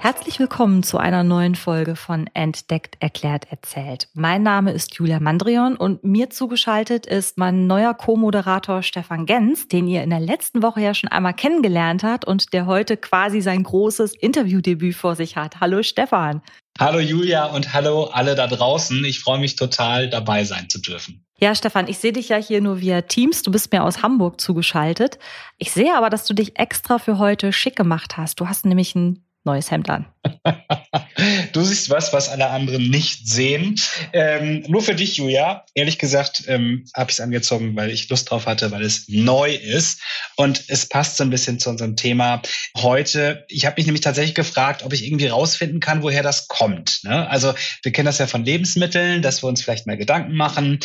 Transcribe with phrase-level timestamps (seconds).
[0.00, 4.08] Herzlich willkommen zu einer neuen Folge von Entdeckt, Erklärt, Erzählt.
[4.14, 9.88] Mein Name ist Julia Mandrion und mir zugeschaltet ist mein neuer Co-Moderator Stefan Gens, den
[9.88, 13.62] ihr in der letzten Woche ja schon einmal kennengelernt habt und der heute quasi sein
[13.62, 15.60] großes Interviewdebüt vor sich hat.
[15.60, 16.42] Hallo Stefan.
[16.78, 19.02] Hallo Julia und hallo alle da draußen.
[19.06, 21.24] Ich freue mich total, dabei sein zu dürfen.
[21.38, 23.42] Ja, Stefan, ich sehe dich ja hier nur via Teams.
[23.42, 25.18] Du bist mir aus Hamburg zugeschaltet.
[25.58, 28.40] Ich sehe aber, dass du dich extra für heute schick gemacht hast.
[28.40, 30.06] Du hast nämlich ein neues Hemd an.
[31.52, 33.76] du siehst was, was alle anderen nicht sehen.
[34.12, 35.64] Ähm, nur für dich, Julia.
[35.74, 39.54] Ehrlich gesagt ähm, habe ich es angezogen, weil ich Lust drauf hatte, weil es neu
[39.54, 40.02] ist.
[40.36, 42.42] Und es passt so ein bisschen zu unserem Thema
[42.76, 43.46] heute.
[43.48, 47.00] Ich habe mich nämlich tatsächlich gefragt, ob ich irgendwie rausfinden kann, woher das kommt.
[47.04, 47.28] Ne?
[47.30, 50.80] Also wir kennen das ja von Lebensmitteln, dass wir uns vielleicht mal Gedanken machen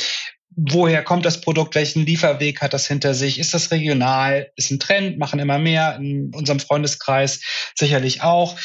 [0.55, 4.79] woher kommt das Produkt, welchen Lieferweg hat das hinter sich, ist das regional, ist ein
[4.79, 7.41] Trend, machen immer mehr, in unserem Freundeskreis
[7.75, 8.57] sicherlich auch.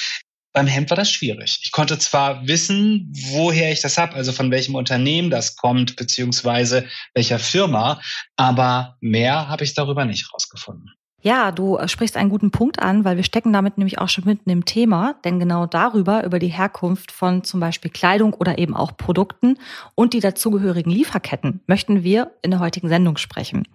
[0.52, 1.60] Beim Hemd war das schwierig.
[1.62, 6.88] Ich konnte zwar wissen, woher ich das habe, also von welchem Unternehmen das kommt, beziehungsweise
[7.14, 8.00] welcher Firma,
[8.36, 10.90] aber mehr habe ich darüber nicht rausgefunden.
[11.26, 14.26] Ja, du äh, sprichst einen guten Punkt an, weil wir stecken damit nämlich auch schon
[14.26, 18.76] mitten im Thema, denn genau darüber, über die Herkunft von zum Beispiel Kleidung oder eben
[18.76, 19.58] auch Produkten
[19.96, 23.66] und die dazugehörigen Lieferketten, möchten wir in der heutigen Sendung sprechen.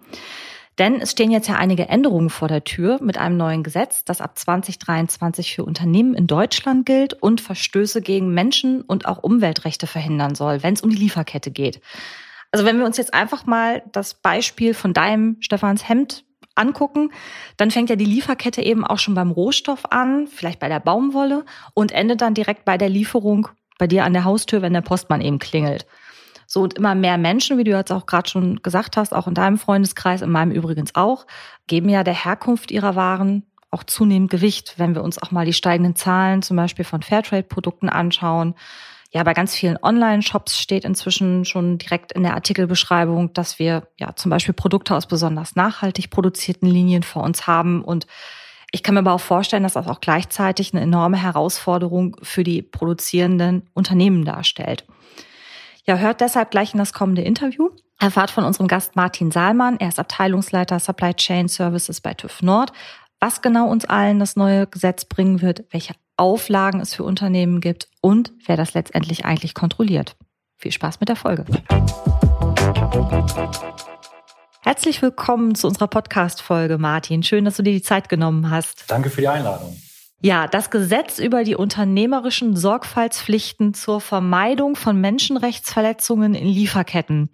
[0.78, 4.22] Denn es stehen jetzt ja einige Änderungen vor der Tür mit einem neuen Gesetz, das
[4.22, 10.34] ab 2023 für Unternehmen in Deutschland gilt und Verstöße gegen Menschen- und auch Umweltrechte verhindern
[10.34, 11.82] soll, wenn es um die Lieferkette geht.
[12.50, 17.10] Also wenn wir uns jetzt einfach mal das Beispiel von deinem Stefans Hemd angucken,
[17.56, 21.44] dann fängt ja die Lieferkette eben auch schon beim Rohstoff an, vielleicht bei der Baumwolle
[21.74, 25.20] und endet dann direkt bei der Lieferung bei dir an der Haustür, wenn der Postmann
[25.20, 25.86] eben klingelt.
[26.46, 29.34] So und immer mehr Menschen, wie du jetzt auch gerade schon gesagt hast, auch in
[29.34, 31.26] deinem Freundeskreis, in meinem übrigens auch,
[31.66, 35.54] geben ja der Herkunft ihrer Waren auch zunehmend Gewicht, wenn wir uns auch mal die
[35.54, 38.54] steigenden Zahlen zum Beispiel von Fairtrade-Produkten anschauen
[39.14, 44.16] ja, bei ganz vielen Online-Shops steht inzwischen schon direkt in der Artikelbeschreibung, dass wir ja
[44.16, 47.84] zum Beispiel Produkte aus besonders nachhaltig produzierten Linien vor uns haben.
[47.84, 48.06] Und
[48.70, 52.62] ich kann mir aber auch vorstellen, dass das auch gleichzeitig eine enorme Herausforderung für die
[52.62, 54.86] produzierenden Unternehmen darstellt.
[55.84, 57.68] Ja, hört deshalb gleich in das kommende Interview.
[58.00, 59.78] Erfahrt von unserem Gast Martin Saalmann.
[59.78, 62.72] Er ist Abteilungsleiter Supply Chain Services bei TÜV Nord.
[63.20, 67.88] Was genau uns allen das neue Gesetz bringen wird, welche Auflagen es für Unternehmen gibt
[68.00, 70.16] und wer das letztendlich eigentlich kontrolliert.
[70.58, 71.44] Viel Spaß mit der Folge.
[74.62, 77.22] Herzlich willkommen zu unserer Podcast-Folge, Martin.
[77.22, 78.84] Schön, dass du dir die Zeit genommen hast.
[78.88, 79.76] Danke für die Einladung.
[80.24, 87.28] Ja, das Gesetz über die unternehmerischen Sorgfaltspflichten zur Vermeidung von Menschenrechtsverletzungen in Lieferketten.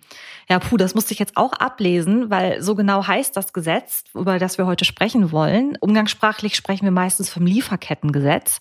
[0.49, 4.39] Ja, puh, das musste ich jetzt auch ablesen, weil so genau heißt das Gesetz, über
[4.39, 5.77] das wir heute sprechen wollen.
[5.79, 8.59] Umgangssprachlich sprechen wir meistens vom Lieferkettengesetz.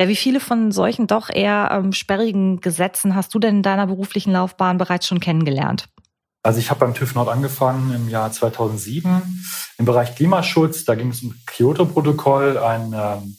[0.00, 3.86] Ja, wie viele von solchen doch eher ähm, sperrigen Gesetzen hast du denn in deiner
[3.86, 5.88] beruflichen Laufbahn bereits schon kennengelernt?
[6.42, 9.44] Also ich habe beim TÜV Nord angefangen im Jahr 2007
[9.78, 10.84] im Bereich Klimaschutz.
[10.84, 13.36] Da ging es um Kyoto-Protokoll, ein ähm,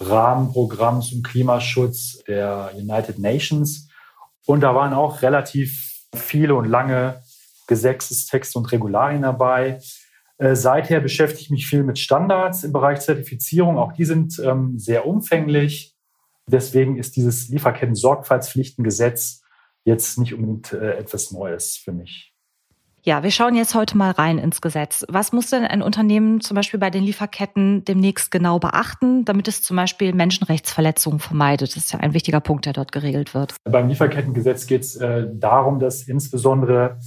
[0.00, 3.88] Rahmenprogramm zum Klimaschutz der United Nations.
[4.46, 7.22] Und da waren auch relativ viele und lange
[7.66, 9.80] Gesetzestexte und Regularien dabei.
[10.38, 13.78] Äh, seither beschäftige ich mich viel mit Standards im Bereich Zertifizierung.
[13.78, 15.94] Auch die sind ähm, sehr umfänglich.
[16.46, 19.42] Deswegen ist dieses Lieferketten-Sorgfaltspflichtengesetz
[19.84, 22.29] jetzt nicht unbedingt äh, etwas Neues für mich.
[23.02, 25.06] Ja, wir schauen jetzt heute mal rein ins Gesetz.
[25.08, 29.62] Was muss denn ein Unternehmen zum Beispiel bei den Lieferketten demnächst genau beachten, damit es
[29.62, 31.70] zum Beispiel Menschenrechtsverletzungen vermeidet?
[31.70, 33.54] Das ist ja ein wichtiger Punkt, der dort geregelt wird.
[33.64, 36.98] Beim Lieferkettengesetz geht es äh, darum, dass insbesondere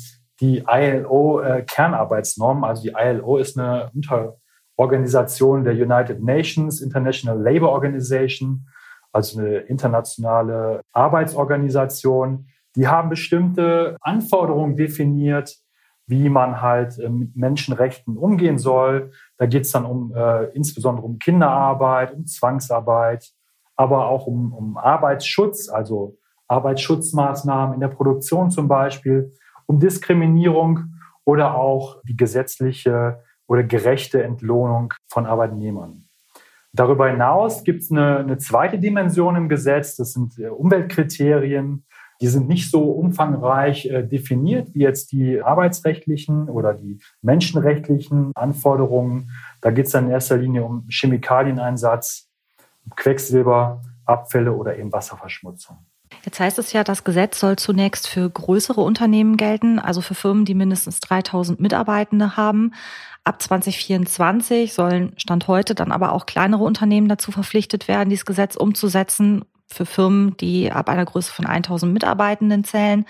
[0.41, 8.67] die ILO-Kernarbeitsnorm, äh, also die ILO ist eine Unterorganisation der United Nations, International Labour Organization,
[9.11, 12.47] also eine internationale Arbeitsorganisation.
[12.75, 15.55] Die haben bestimmte Anforderungen definiert,
[16.07, 19.11] wie man halt äh, mit Menschenrechten umgehen soll.
[19.37, 23.31] Da geht es dann um äh, insbesondere um Kinderarbeit, um Zwangsarbeit,
[23.75, 26.17] aber auch um, um Arbeitsschutz, also
[26.47, 29.33] Arbeitsschutzmaßnahmen in der Produktion zum Beispiel,
[29.65, 30.95] um Diskriminierung
[31.25, 36.07] oder auch die gesetzliche oder gerechte Entlohnung von Arbeitnehmern.
[36.73, 41.85] Darüber hinaus gibt es eine, eine zweite Dimension im Gesetz, das sind äh, Umweltkriterien,
[42.23, 49.31] die sind nicht so umfangreich äh, definiert wie jetzt die arbeitsrechtlichen oder die menschenrechtlichen Anforderungen.
[49.59, 52.29] Da geht es dann in erster Linie um Chemikalieneinsatz,
[52.95, 55.79] Quecksilber, Abfälle oder eben Wasserverschmutzung.
[56.23, 60.45] Jetzt heißt es ja, das Gesetz soll zunächst für größere Unternehmen gelten, also für Firmen,
[60.45, 62.71] die mindestens 3000 Mitarbeitende haben.
[63.25, 68.55] Ab 2024 sollen Stand heute dann aber auch kleinere Unternehmen dazu verpflichtet werden, dieses Gesetz
[68.55, 73.05] umzusetzen für Firmen, die ab einer Größe von 1000 Mitarbeitenden zählen.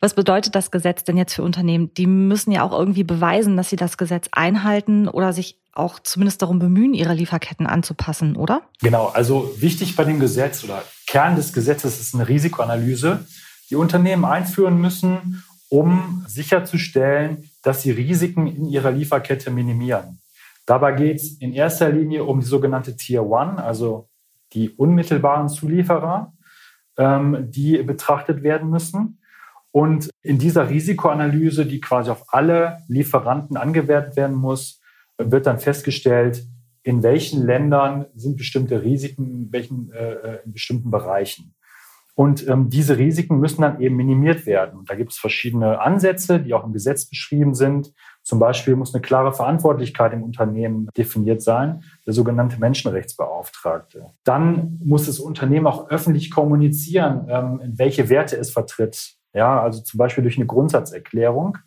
[0.00, 1.94] Was bedeutet das Gesetz denn jetzt für Unternehmen?
[1.94, 6.42] Die müssen ja auch irgendwie beweisen, dass sie das Gesetz einhalten oder sich auch zumindest
[6.42, 8.62] darum bemühen, ihre Lieferketten anzupassen, oder?
[8.80, 13.26] Genau, also wichtig bei dem Gesetz oder Kern des Gesetzes ist eine Risikoanalyse,
[13.70, 20.20] die Unternehmen einführen müssen, um sicherzustellen, dass sie Risiken in ihrer Lieferkette minimieren.
[20.66, 24.08] Dabei geht es in erster Linie um die sogenannte Tier One, also
[24.54, 26.32] die unmittelbaren Zulieferer,
[26.96, 29.18] ähm, die betrachtet werden müssen.
[29.70, 34.80] Und in dieser Risikoanalyse, die quasi auf alle Lieferanten angewertet werden muss,
[35.16, 36.46] wird dann festgestellt,
[36.82, 41.54] in welchen Ländern sind bestimmte Risiken, in welchen äh, äh, in bestimmten Bereichen.
[42.14, 44.78] Und ähm, diese Risiken müssen dann eben minimiert werden.
[44.78, 47.92] Und da gibt es verschiedene Ansätze, die auch im Gesetz beschrieben sind.
[48.22, 54.10] Zum Beispiel muss eine klare Verantwortlichkeit im Unternehmen definiert sein, der sogenannte Menschenrechtsbeauftragte.
[54.24, 59.14] Dann muss das Unternehmen auch öffentlich kommunizieren, ähm, in welche Werte es vertritt.
[59.32, 61.58] Ja, also zum Beispiel durch eine Grundsatzerklärung.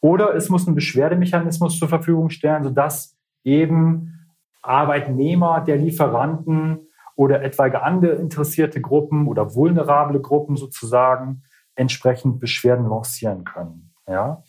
[0.00, 4.32] Oder es muss einen Beschwerdemechanismus zur Verfügung stellen, sodass eben
[4.62, 11.42] Arbeitnehmer der Lieferanten oder etwaige andere interessierte Gruppen oder vulnerable Gruppen sozusagen
[11.74, 13.92] entsprechend Beschwerden lancieren können.
[14.06, 14.42] Ja.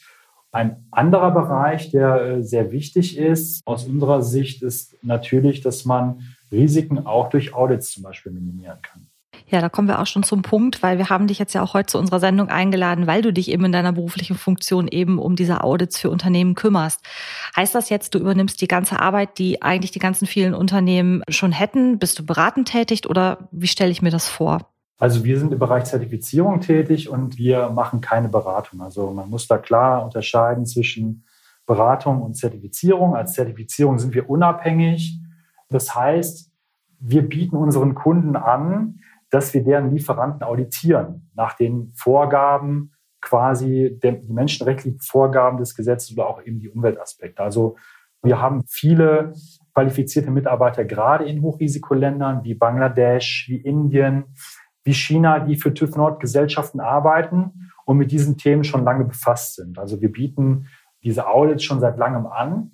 [0.52, 6.22] Ein anderer Bereich, der äh, sehr wichtig ist aus unserer Sicht, ist natürlich, dass man
[6.52, 9.08] Risiken auch durch Audits zum Beispiel minimieren kann.
[9.50, 11.74] Ja, da kommen wir auch schon zum Punkt, weil wir haben dich jetzt ja auch
[11.74, 15.36] heute zu unserer Sendung eingeladen, weil du dich eben in deiner beruflichen Funktion eben um
[15.36, 17.02] diese Audits für Unternehmen kümmerst.
[17.56, 21.54] Heißt das jetzt, du übernimmst die ganze Arbeit, die eigentlich die ganzen vielen Unternehmen schon
[21.54, 21.98] hätten?
[21.98, 24.70] Bist du beratend tätig oder wie stelle ich mir das vor?
[25.00, 28.82] Also wir sind im Bereich Zertifizierung tätig und wir machen keine Beratung.
[28.82, 31.26] Also man muss da klar unterscheiden zwischen
[31.68, 33.16] Beratung und Zertifizierung.
[33.16, 35.20] Als Zertifizierung sind wir unabhängig.
[35.70, 36.52] Das heißt,
[37.00, 39.00] wir bieten unseren Kunden an,
[39.30, 46.28] dass wir deren Lieferanten auditieren nach den Vorgaben quasi die menschenrechtlichen Vorgaben des Gesetzes oder
[46.28, 47.44] auch eben die Umweltaspekte.
[47.44, 47.76] Also
[48.24, 49.34] wir haben viele
[49.74, 54.26] qualifizierte Mitarbeiter gerade in Hochrisikoländern wie Bangladesch, wie Indien,
[54.88, 59.56] wie China, die für TÜV Nord Gesellschaften arbeiten und mit diesen Themen schon lange befasst
[59.56, 59.78] sind.
[59.78, 60.68] Also wir bieten
[61.04, 62.72] diese Audits schon seit langem an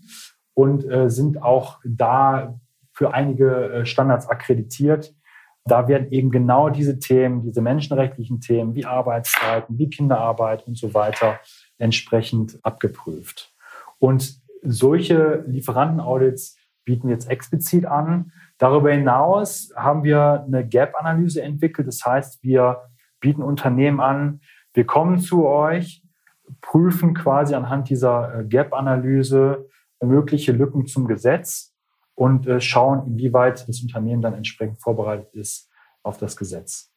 [0.53, 2.59] und äh, sind auch da
[2.91, 5.15] für einige äh, Standards akkreditiert,
[5.65, 10.93] da werden eben genau diese Themen, diese menschenrechtlichen Themen wie Arbeitszeiten, wie Kinderarbeit und so
[10.93, 11.39] weiter
[11.77, 13.53] entsprechend abgeprüft.
[13.97, 18.31] Und solche Lieferantenaudits bieten jetzt explizit an.
[18.57, 21.87] Darüber hinaus haben wir eine Gap-Analyse entwickelt.
[21.87, 22.83] Das heißt, wir
[23.19, 24.41] bieten Unternehmen an,
[24.73, 26.03] wir kommen zu euch,
[26.61, 29.69] prüfen quasi anhand dieser äh, Gap-Analyse
[30.01, 31.73] mögliche Lücken zum Gesetz
[32.15, 35.69] und äh, schauen, inwieweit das Unternehmen dann entsprechend vorbereitet ist
[36.03, 36.92] auf das Gesetz.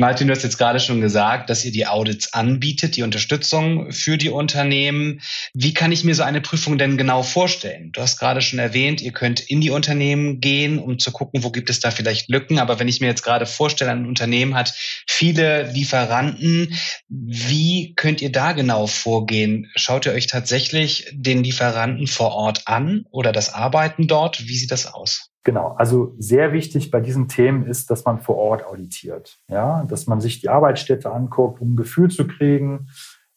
[0.00, 4.16] Martin, du hast jetzt gerade schon gesagt, dass ihr die Audits anbietet, die Unterstützung für
[4.16, 5.20] die Unternehmen.
[5.52, 7.92] Wie kann ich mir so eine Prüfung denn genau vorstellen?
[7.92, 11.50] Du hast gerade schon erwähnt, ihr könnt in die Unternehmen gehen, um zu gucken, wo
[11.50, 12.58] gibt es da vielleicht Lücken.
[12.58, 14.72] Aber wenn ich mir jetzt gerade vorstelle, ein Unternehmen hat
[15.06, 16.74] viele Lieferanten,
[17.10, 19.70] wie könnt ihr da genau vorgehen?
[19.74, 24.48] Schaut ihr euch tatsächlich den Lieferanten vor Ort an oder das Arbeiten dort?
[24.48, 25.29] Wie sieht das aus?
[25.42, 30.06] Genau, also sehr wichtig bei diesen Themen ist, dass man vor Ort auditiert, ja, dass
[30.06, 32.88] man sich die Arbeitsstätte anguckt, um ein Gefühl zu kriegen,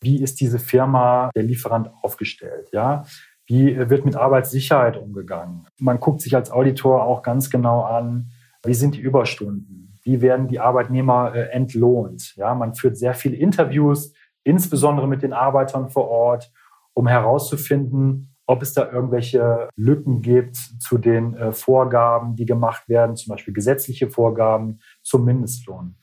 [0.01, 3.05] wie ist diese Firma, der Lieferant aufgestellt, ja,
[3.45, 5.65] wie wird mit Arbeitssicherheit umgegangen.
[5.79, 8.31] Man guckt sich als Auditor auch ganz genau an,
[8.65, 13.37] wie sind die Überstunden, wie werden die Arbeitnehmer äh, entlohnt, ja, man führt sehr viele
[13.37, 16.51] Interviews, insbesondere mit den Arbeitern vor Ort,
[16.93, 23.15] um herauszufinden, ob es da irgendwelche Lücken gibt zu den äh, Vorgaben, die gemacht werden,
[23.15, 25.95] zum Beispiel gesetzliche Vorgaben zum Mindestlohn.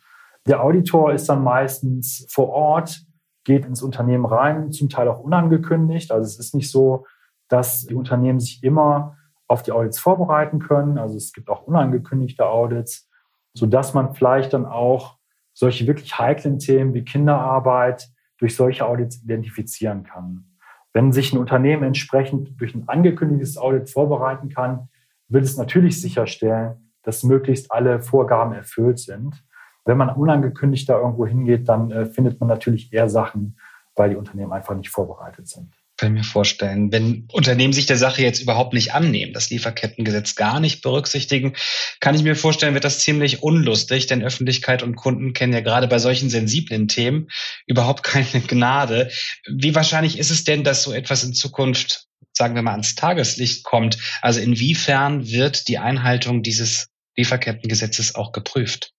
[0.47, 3.02] Der Auditor ist dann meistens vor Ort,
[3.44, 6.12] geht ins Unternehmen rein, zum Teil auch unangekündigt.
[6.12, 7.06] Also es ist nicht so,
[7.49, 9.16] dass die Unternehmen sich immer
[9.49, 10.97] auf die Audits vorbereiten können.
[10.97, 13.11] Also es gibt auch unangekündigte Audits,
[13.52, 15.18] sodass man vielleicht dann auch
[15.52, 20.50] solche wirklich heiklen Themen wie Kinderarbeit durch solche Audits identifizieren kann.
[20.92, 24.88] Wenn sich ein Unternehmen entsprechend durch ein angekündigtes Audit vorbereiten kann,
[25.28, 29.44] wird es natürlich sicherstellen, dass möglichst alle Vorgaben erfüllt sind.
[29.85, 33.59] Wenn man unangekündigt da irgendwo hingeht, dann äh, findet man natürlich eher Sachen,
[33.94, 35.79] weil die Unternehmen einfach nicht vorbereitet sind.
[36.00, 36.90] Kann mir vorstellen.
[36.92, 41.52] Wenn Unternehmen sich der Sache jetzt überhaupt nicht annehmen, das Lieferkettengesetz gar nicht berücksichtigen,
[42.00, 45.88] kann ich mir vorstellen, wird das ziemlich unlustig, denn Öffentlichkeit und Kunden kennen ja gerade
[45.88, 47.28] bei solchen sensiblen Themen
[47.66, 49.11] überhaupt keine Gnade.
[49.47, 53.62] Wie wahrscheinlich ist es denn, dass so etwas in Zukunft, sagen wir mal, ans Tageslicht
[53.64, 53.99] kommt?
[54.23, 58.95] Also inwiefern wird die Einhaltung dieses Lieferkettengesetzes auch geprüft?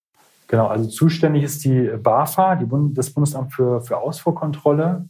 [0.50, 5.10] Genau, also zuständig ist die BAFA, die Bund das Bundesamt für, für Ausfuhrkontrolle.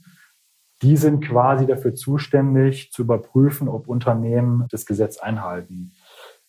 [0.82, 5.94] Die sind quasi dafür zuständig, zu überprüfen, ob Unternehmen das Gesetz einhalten.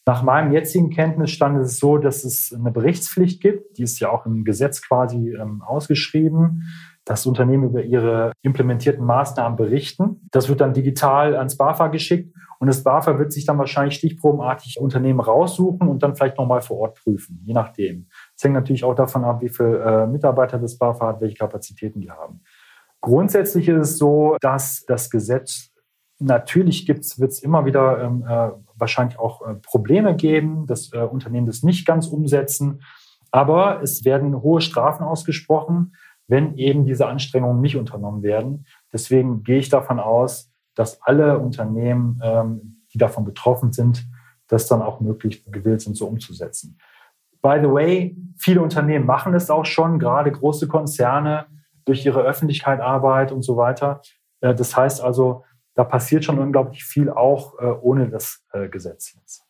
[0.05, 3.79] Nach meinem jetzigen Kenntnisstand ist es so, dass es eine Berichtspflicht gibt.
[3.79, 6.65] Die ist ja auch im Gesetz quasi ähm, ausgeschrieben,
[7.05, 10.27] dass Unternehmen über ihre implementierten Maßnahmen berichten.
[10.33, 14.79] Das wird dann digital ans BAFA geschickt und das BAFA wird sich dann wahrscheinlich stichprobenartig
[14.81, 18.07] Unternehmen raussuchen und dann vielleicht nochmal vor Ort prüfen, je nachdem.
[18.37, 22.01] Es hängt natürlich auch davon ab, wie viele äh, Mitarbeiter das BAFA hat, welche Kapazitäten
[22.01, 22.41] die haben.
[23.03, 25.71] Grundsätzlich ist es so, dass das Gesetz
[26.21, 30.99] natürlich gibt's, wird es immer wieder ähm, äh, wahrscheinlich auch äh, Probleme geben, dass äh,
[30.99, 32.83] Unternehmen das nicht ganz umsetzen.
[33.33, 35.97] Aber es werden hohe Strafen ausgesprochen,
[36.29, 38.67] wenn eben diese Anstrengungen nicht unternommen werden.
[38.93, 44.07] Deswegen gehe ich davon aus, dass alle Unternehmen, ähm, die davon betroffen sind,
[44.47, 46.79] das dann auch möglich gewillt sind, so umzusetzen.
[47.41, 51.47] By the way, viele Unternehmen machen es auch schon, gerade große Konzerne
[51.85, 54.03] durch ihre Öffentlichkeit Arbeit und so weiter.
[54.41, 59.15] Äh, das heißt also, da passiert schon unglaublich viel auch äh, ohne das äh, Gesetz
[59.15, 59.43] jetzt.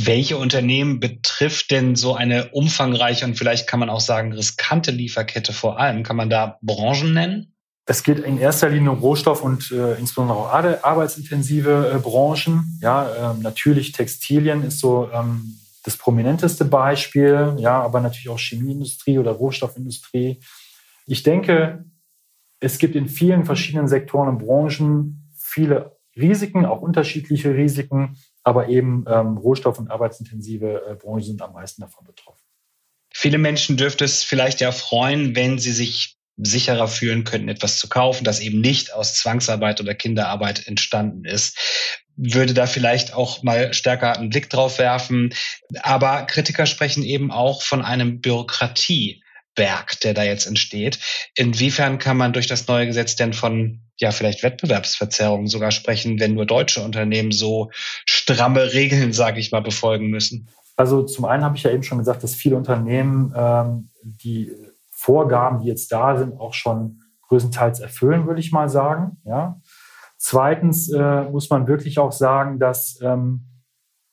[0.00, 5.52] Welche Unternehmen betrifft denn so eine umfangreiche und vielleicht kann man auch sagen riskante Lieferkette
[5.52, 6.04] vor allem?
[6.04, 7.52] Kann man da Branchen nennen?
[7.84, 12.78] Es geht in erster Linie um Rohstoff- und äh, insbesondere auch arbeitsintensive äh, Branchen.
[12.80, 17.56] Ja, ähm, natürlich Textilien ist so ähm, das prominenteste Beispiel.
[17.58, 20.38] Ja, aber natürlich auch Chemieindustrie oder Rohstoffindustrie.
[21.08, 21.86] Ich denke,
[22.60, 29.04] es gibt in vielen verschiedenen Sektoren und Branchen viele Risiken, auch unterschiedliche Risiken, aber eben
[29.08, 32.44] ähm, rohstoff- und arbeitsintensive äh, Branchen sind am meisten davon betroffen.
[33.10, 37.88] Viele Menschen dürfte es vielleicht ja freuen, wenn sie sich sicherer fühlen könnten, etwas zu
[37.88, 41.56] kaufen, das eben nicht aus Zwangsarbeit oder Kinderarbeit entstanden ist
[42.20, 45.32] würde da vielleicht auch mal stärker einen Blick drauf werfen.
[45.82, 49.22] Aber Kritiker sprechen eben auch von einem Bürokratie
[49.58, 51.00] Berg, der da jetzt entsteht.
[51.34, 56.34] Inwiefern kann man durch das neue Gesetz denn von ja vielleicht Wettbewerbsverzerrungen sogar sprechen, wenn
[56.34, 57.70] nur deutsche Unternehmen so
[58.06, 60.48] stramme Regeln, sage ich mal, befolgen müssen?
[60.76, 64.52] Also zum einen habe ich ja eben schon gesagt, dass viele Unternehmen ähm, die
[64.92, 69.16] Vorgaben, die jetzt da sind, auch schon größtenteils erfüllen, würde ich mal sagen.
[69.24, 69.60] Ja.
[70.18, 73.44] Zweitens äh, muss man wirklich auch sagen, dass ähm,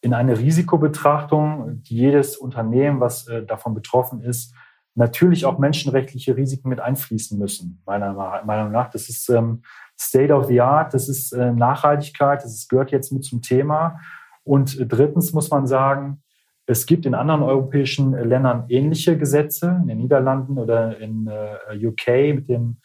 [0.01, 4.51] in eine Risikobetrachtung jedes Unternehmen, was äh, davon betroffen ist,
[4.95, 8.13] natürlich auch menschenrechtliche Risiken mit einfließen müssen, meiner
[8.45, 8.89] Meinung nach.
[8.89, 9.61] Das ist ähm,
[9.99, 13.99] State of the Art, das ist äh, Nachhaltigkeit, das ist, gehört jetzt mit zum Thema.
[14.43, 16.21] Und äh, drittens muss man sagen,
[16.65, 22.35] es gibt in anderen europäischen Ländern ähnliche Gesetze, in den Niederlanden oder in äh, UK
[22.35, 22.77] mit dem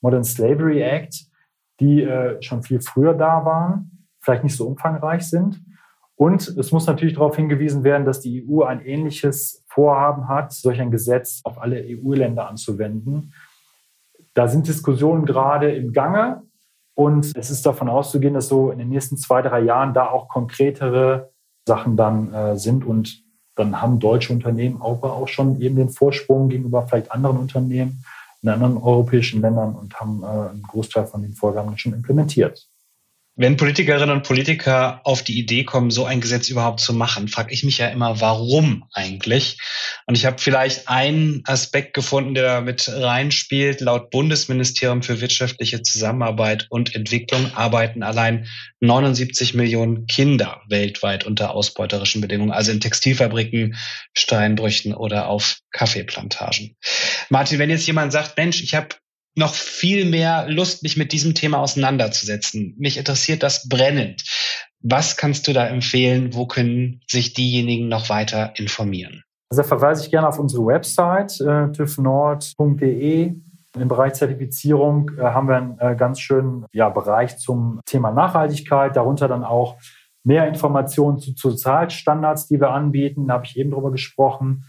[0.00, 1.26] Modern Slavery Act,
[1.80, 5.62] die äh, schon viel früher da waren, vielleicht nicht so umfangreich sind.
[6.16, 10.80] Und es muss natürlich darauf hingewiesen werden, dass die EU ein ähnliches Vorhaben hat, solch
[10.80, 13.32] ein Gesetz auf alle EU-Länder anzuwenden.
[14.34, 16.42] Da sind Diskussionen gerade im Gange
[16.94, 20.28] und es ist davon auszugehen, dass so in den nächsten zwei, drei Jahren da auch
[20.28, 21.30] konkretere
[21.64, 23.22] Sachen dann äh, sind und
[23.54, 28.02] dann haben deutsche Unternehmen auch, auch schon eben den Vorsprung gegenüber vielleicht anderen Unternehmen
[28.42, 32.68] in anderen europäischen Ländern und haben äh, einen Großteil von den Vorgaben schon implementiert.
[33.40, 37.54] Wenn Politikerinnen und Politiker auf die Idee kommen, so ein Gesetz überhaupt zu machen, frage
[37.54, 39.58] ich mich ja immer, warum eigentlich?
[40.06, 43.80] Und ich habe vielleicht einen Aspekt gefunden, der da mit reinspielt.
[43.80, 48.48] Laut Bundesministerium für wirtschaftliche Zusammenarbeit und Entwicklung arbeiten allein
[48.80, 53.76] 79 Millionen Kinder weltweit unter ausbeuterischen Bedingungen, also in Textilfabriken,
[54.14, 56.76] Steinbrüchen oder auf Kaffeeplantagen.
[57.28, 58.96] Martin, wenn jetzt jemand sagt, Mensch, ich habe
[59.38, 62.74] noch viel mehr Lust, mich mit diesem Thema auseinanderzusetzen.
[62.78, 64.24] Mich interessiert das brennend.
[64.80, 66.34] Was kannst du da empfehlen?
[66.34, 69.22] Wo können sich diejenigen noch weiter informieren?
[69.50, 73.34] Also da verweise ich gerne auf unsere Website äh, tüvnord.de.
[73.78, 78.96] Im Bereich Zertifizierung äh, haben wir einen äh, ganz schönen ja, Bereich zum Thema Nachhaltigkeit,
[78.96, 79.76] darunter dann auch
[80.24, 83.28] mehr Informationen zu Sozialstandards, die wir anbieten.
[83.28, 84.64] Da habe ich eben drüber gesprochen.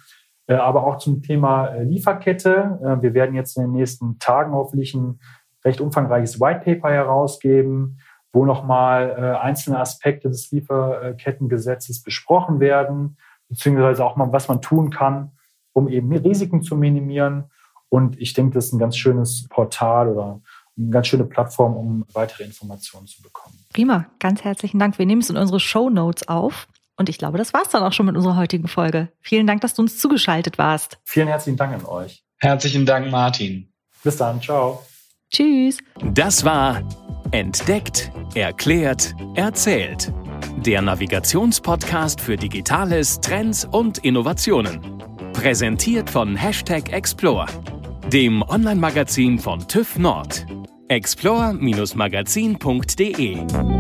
[0.50, 2.80] Äh, aber auch zum Thema äh, Lieferkette.
[2.82, 5.20] Äh, wir werden jetzt in den nächsten Tagen hoffentlich ein
[5.64, 8.00] recht umfangreiches White Paper herausgeben,
[8.32, 13.18] wo nochmal einzelne Aspekte des Lieferkettengesetzes besprochen werden,
[13.50, 15.32] beziehungsweise auch mal, was man tun kann,
[15.74, 17.46] um eben Risiken zu minimieren.
[17.90, 20.42] Und ich denke, das ist ein ganz schönes Portal oder
[20.78, 23.56] eine ganz schöne Plattform, um weitere Informationen zu bekommen.
[23.74, 25.00] Prima, ganz herzlichen Dank.
[25.00, 26.68] Wir nehmen es in unsere Show Notes auf.
[27.00, 29.08] Und ich glaube, das war es dann auch schon mit unserer heutigen Folge.
[29.22, 31.00] Vielen Dank, dass du uns zugeschaltet warst.
[31.06, 32.26] Vielen herzlichen Dank an euch.
[32.40, 33.72] Herzlichen Dank, Martin.
[34.04, 34.84] Bis dann, ciao.
[35.32, 35.78] Tschüss.
[36.14, 36.84] Das war
[37.32, 40.12] Entdeckt, Erklärt, Erzählt.
[40.66, 44.82] Der Navigationspodcast für Digitales, Trends und Innovationen.
[45.32, 47.46] Präsentiert von Hashtag Explore,
[48.12, 50.46] dem Online-Magazin von TÜV Nord.
[50.90, 53.79] explore-magazin.de